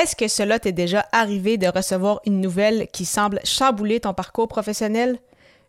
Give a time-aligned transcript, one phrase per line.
[0.00, 4.46] Est-ce que cela t'est déjà arrivé de recevoir une nouvelle qui semble chambouler ton parcours
[4.46, 5.18] professionnel?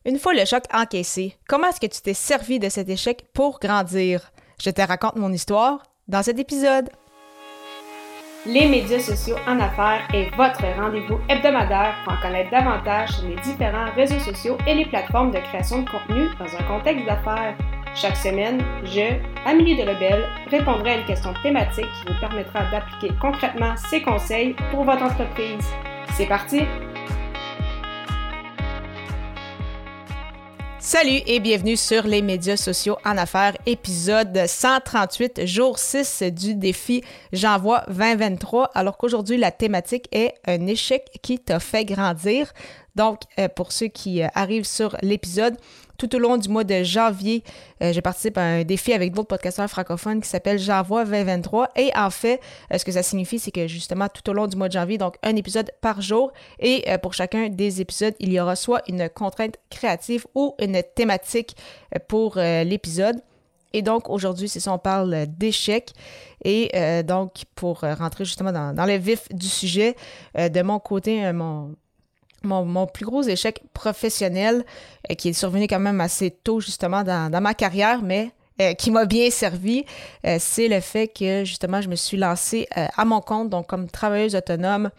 [0.05, 3.59] Une fois le choc encaissé, comment est-ce que tu t'es servi de cet échec pour
[3.59, 4.31] grandir?
[4.63, 6.91] Je te raconte mon histoire dans cet épisode.
[8.45, 13.35] Les médias sociaux en affaires est votre rendez-vous hebdomadaire pour en connaître davantage sur les
[13.37, 17.57] différents réseaux sociaux et les plateformes de création de contenu dans un contexte d'affaires.
[17.95, 23.75] Chaque semaine, je, Amélie Delebel, répondrai à une question thématique qui vous permettra d'appliquer concrètement
[23.89, 25.65] ces conseils pour votre entreprise.
[26.15, 26.61] C'est parti!
[30.91, 37.03] Salut et bienvenue sur les médias sociaux en affaires, épisode 138, jour 6 du défi
[37.31, 42.51] J'envoie 2023, alors qu'aujourd'hui la thématique est un échec qui t'a fait grandir.
[42.99, 45.55] Donc, euh, pour ceux qui euh, arrivent sur l'épisode,
[45.97, 47.45] tout au long du mois de janvier,
[47.81, 51.69] euh, je participe à un défi avec d'autres podcasteurs francophones qui s'appelle J'envoie 2023.
[51.77, 52.41] Et en fait,
[52.77, 55.15] ce que ça signifie, c'est que justement, tout au long du mois de janvier, donc
[55.23, 56.33] un épisode par jour.
[56.59, 61.55] Et pour chacun des épisodes, il y aura soit une contrainte créative ou une thématique
[62.09, 63.21] pour l'épisode.
[63.71, 65.93] Et donc, aujourd'hui, c'est ça, on parle d'échecs.
[66.43, 66.69] Et
[67.03, 69.95] donc, pour rentrer justement dans, dans, le vif du sujet,
[70.35, 71.75] de mon côté, mon,
[72.43, 74.65] mon, plus gros échec professionnel,
[75.09, 78.31] euh, qui est survenu quand même assez tôt justement dans, ma carrière, mais
[78.61, 79.85] euh, qui m'a bien servi,
[80.25, 83.89] euh, c'est le fait que justement je me suis lancée à mon compte, donc comme
[83.89, 84.89] travailleuse autonome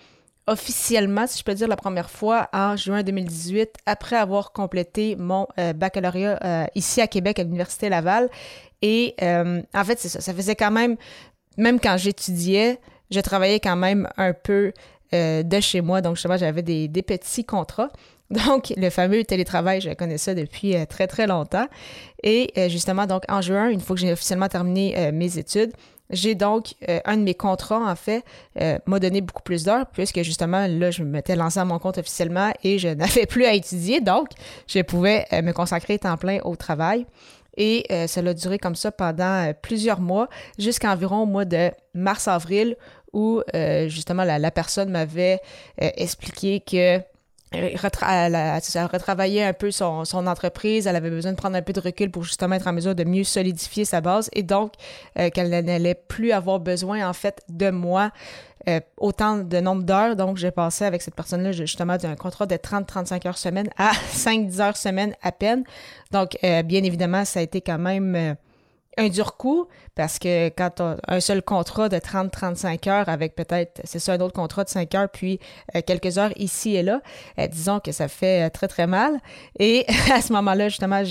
[0.46, 5.46] officiellement, si je peux dire, la première fois en juin 2018, après avoir complété mon
[5.76, 8.28] baccalauréat ici à Québec à l'Université Laval.
[8.82, 10.96] Et en fait, c'est ça, ça faisait quand même,
[11.56, 12.80] même quand j'étudiais,
[13.12, 14.72] je travaillais quand même un peu
[15.12, 16.00] euh, de chez moi.
[16.00, 17.90] Donc, justement, j'avais des, petits contrats.
[18.30, 21.66] Donc, le fameux télétravail, je connais ça depuis euh, très, très longtemps.
[22.22, 25.72] Et euh, justement, donc, en juin, une fois que j'ai officiellement terminé mes études,
[26.10, 28.24] j'ai donc un de mes contrats, en fait,
[28.86, 32.52] m'a donné beaucoup plus d'heures, puisque justement, là, je m'étais lancé à mon compte officiellement
[32.62, 34.00] et je n'avais plus à étudier.
[34.00, 34.28] Donc,
[34.68, 37.06] je pouvais me consacrer temps plein au travail.
[37.56, 40.28] Et ça a duré comme ça pendant plusieurs mois,
[40.58, 42.76] jusqu'à environ au mois de mars-avril,
[43.12, 45.40] où euh, justement la, personne m'avait
[45.82, 47.00] euh, expliqué que
[47.52, 52.12] elle, retravaillait un peu son, entreprise, elle avait besoin de prendre un peu de recul
[52.12, 54.74] pour justement être en mesure de mieux solidifier sa base et donc
[55.18, 58.12] euh, qu'elle n'allait plus avoir besoin en fait de moi
[58.98, 60.16] autant de nombre d'heures.
[60.16, 64.60] Donc j'ai passé avec cette personne-là justement d'un contrat de 30-35 heures semaine à 5-10
[64.60, 65.64] heures semaine à peine.
[66.12, 68.36] Donc bien évidemment ça a été quand même
[68.98, 73.98] un dur coup parce que quand un seul contrat de 30-35 heures avec peut-être, c'est
[73.98, 75.38] ça, un autre contrat de 5 heures, puis
[75.74, 77.00] euh, quelques heures ici et là,
[77.38, 79.20] euh, disons que ça fait euh, très, très mal.
[79.58, 81.02] Et à ce moment-là, justement,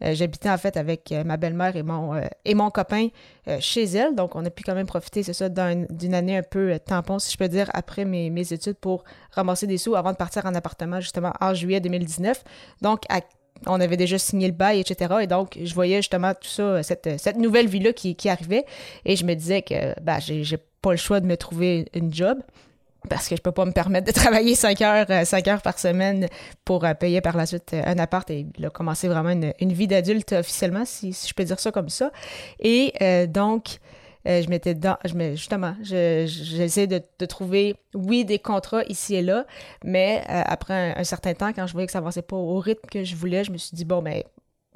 [0.00, 3.08] j'habitais en fait avec ma belle-mère et mon, et mon copain
[3.60, 4.14] chez elle.
[4.14, 7.32] Donc, on a pu quand même profiter, c'est ça, d'une année un peu tampon, si
[7.32, 10.54] je peux dire, après mes, mes études pour ramasser des sous avant de partir en
[10.54, 12.42] appartement, justement, en juillet 2019.
[12.82, 13.20] Donc, à
[13.66, 15.14] on avait déjà signé le bail, etc.
[15.22, 18.64] Et donc, je voyais justement tout ça, cette, nouvelle vie-là qui, arrivait.
[19.04, 22.38] Et je me disais que ben, j'ai pas le choix de me trouver une job
[23.08, 26.28] parce que je peux pas me permettre de travailler 5 heures, euh, heures par semaine
[26.64, 29.86] pour euh, payer par la suite euh, un appart et là, commencer vraiment une, vie
[29.86, 32.10] d'adulte officiellement, si, je peux dire ça comme ça.
[32.60, 32.92] Et
[33.28, 33.78] donc,
[34.26, 39.22] euh, je m'étais dans, je justement, j'essaie de, de, trouver, oui, des contrats ici et
[39.22, 39.46] là,
[39.84, 42.88] mais euh, après un, certain temps, quand je voyais que ça avançait pas au rythme
[42.90, 44.24] que je voulais, je me suis dit, bon, mais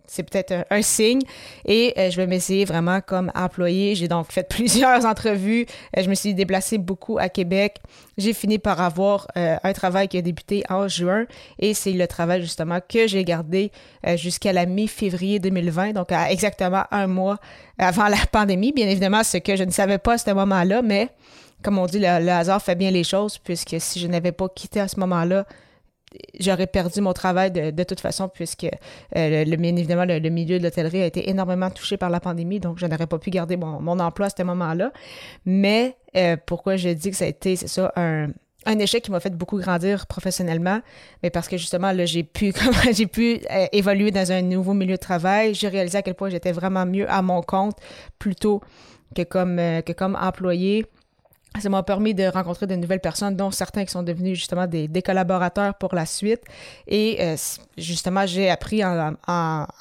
[0.08, 1.20] c'est peut-être un, signe.
[1.64, 3.94] Et euh, je vais m'essayer vraiment comme employé.
[3.94, 5.66] J'ai donc fait plusieurs entrevues.
[5.96, 7.78] Euh, je me suis déplacée beaucoup à Québec.
[8.16, 11.26] J'ai fini par avoir euh, un travail qui a débuté en juin.
[11.58, 13.70] Et c'est le travail justement que j'ai gardé
[14.16, 17.38] jusqu'à la mi-février 2020, donc à exactement un mois
[17.78, 18.72] avant la pandémie.
[18.72, 21.10] Bien évidemment, ce que je ne savais pas à ce moment-là, mais
[21.62, 24.80] comme on dit, le hasard fait bien les choses, puisque si je n'avais pas quitté
[24.80, 25.44] à ce moment-là,
[26.40, 31.02] j'aurais perdu mon travail de, toute façon, puisque euh, le, évidemment, le, milieu de l'hôtellerie
[31.02, 34.26] a été énormément touché par la pandémie, donc je n'aurais pas pu garder mon, emploi
[34.26, 34.92] à ce moment-là.
[35.44, 38.28] Mais euh, pourquoi je dis que ça a été, c'est ça, un,
[38.78, 40.80] échec qui m'a fait beaucoup grandir professionnellement,
[41.22, 42.52] mais parce que justement, là, j'ai pu,
[42.92, 45.54] j'ai pu euh, évoluer dans un nouveau milieu de travail.
[45.54, 47.76] J'ai réalisé à quel point j'étais vraiment mieux à mon compte
[48.18, 48.60] plutôt
[49.16, 50.84] que comme, que comme employé
[51.60, 55.02] ça m'a permis de rencontrer de nouvelles personnes, dont certains qui sont devenus justement des,
[55.02, 56.42] collaborateurs pour la suite.
[56.86, 57.36] Et euh,
[57.76, 59.16] justement, j'ai appris en,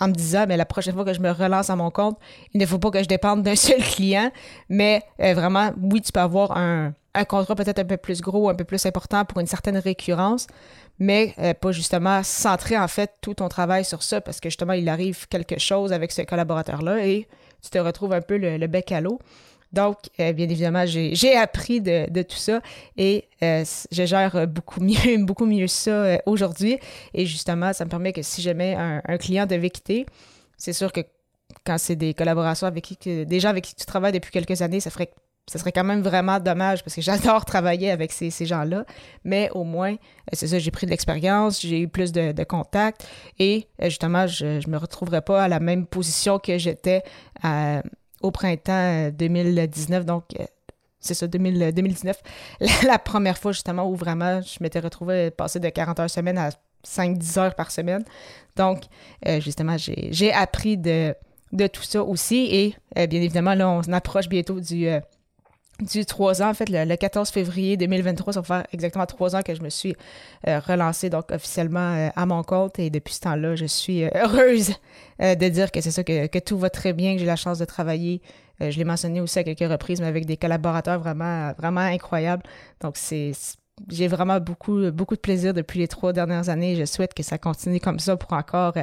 [0.02, 2.18] me disant, mais la prochaine fois que je me relance à mon compte,
[2.54, 4.31] il ne faut pas que je dépende d'un seul client,
[4.69, 6.94] mais euh, vraiment, oui, tu peux avoir un,
[7.28, 10.48] contrat peut-être un peu plus gros, un peu plus important pour une certaine récurrence,
[11.00, 14.74] mais euh, pas justement centrer en fait tout ton travail sur ça, parce que justement,
[14.74, 17.28] il arrive quelque chose avec ce collaborateur-là et
[17.62, 19.20] tu te retrouves un peu le bec à l'eau.
[19.74, 22.62] Donc, bien évidemment, j'ai appris de, tout ça
[22.96, 26.80] et je gère beaucoup mieux, mieux ça aujourd'hui.
[27.14, 30.06] Et justement, ça me permet que si jamais un, client devait quitter,
[30.58, 31.02] c'est sûr que
[31.66, 34.80] quand c'est des collaborations avec qui, des gens avec qui tu travailles depuis quelques années,
[34.80, 35.12] ça ferait
[35.50, 38.86] ça serait quand même vraiment dommage parce que j'adore travailler avec ces, gens-là.
[39.24, 39.98] Mais au moins, euh,
[40.34, 43.08] c'est ça, j'ai pris de l'expérience, j'ai eu plus de, contacts
[43.40, 47.04] et euh, justement, je ne me retrouverai pas à la même position que j'étais
[47.46, 47.81] euh,
[48.22, 50.06] au printemps 2019.
[50.06, 50.25] Donc,
[51.00, 52.22] c'est ça, 2019.
[52.84, 56.50] La, première fois justement où vraiment je m'étais retrouvée passer de 40 heures semaine à
[56.86, 58.04] 5-10 heures par semaine.
[58.56, 58.84] Donc,
[59.40, 61.14] justement, j'ai appris de,
[61.52, 62.75] de tout ça aussi.
[62.96, 64.88] Et bien évidemment, là, on approche bientôt du,
[65.79, 66.50] du 3 ans.
[66.50, 69.69] En fait, le, 14 février 2023, ça va faire exactement trois ans que je me
[69.69, 69.95] suis
[70.47, 74.09] euh, relancée donc officiellement euh, à mon compte et depuis ce temps-là, je suis euh,
[74.15, 74.74] heureuse
[75.19, 77.57] de dire que c'est ça, que, que, tout va très bien, que j'ai la chance
[77.57, 78.21] de travailler.
[78.59, 82.44] je l'ai mentionné aussi à quelques reprises, mais avec des collaborateurs vraiment, vraiment incroyables.
[82.81, 83.31] Donc, c'est
[83.89, 86.75] j'ai vraiment beaucoup, beaucoup de plaisir depuis les trois dernières années.
[86.75, 88.74] Je souhaite que ça continue comme ça pour encore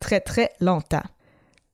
[0.00, 1.02] très, très longtemps.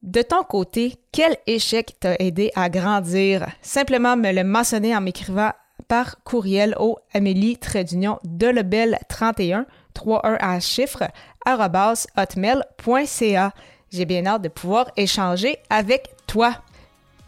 [0.04, 3.46] De ton côté, quel échec t'a aidé à grandir?
[3.62, 5.52] Simplement me le mentionner en m'écrivant
[5.88, 9.64] par courriel au Amélie Trédunion de Lebel 31
[9.94, 11.04] 31 à chiffre
[11.46, 13.52] hotmail.ca.
[13.90, 16.56] J'ai bien hâte de pouvoir échanger avec toi.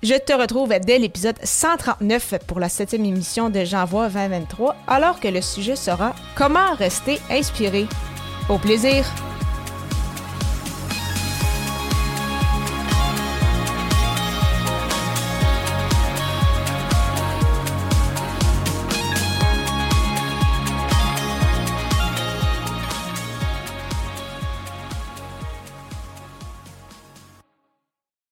[0.02, 5.28] Je te retrouve dès l'épisode 139 pour la septième émission de J'envoie 2023, alors que
[5.28, 7.86] le sujet sera Comment rester inspiré.
[8.50, 9.06] Au plaisir!